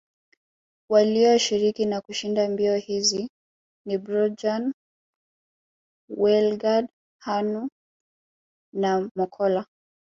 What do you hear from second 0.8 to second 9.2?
Walioshiriki na kushinda mbio hizi ni Bjorn Waldegard Hannu na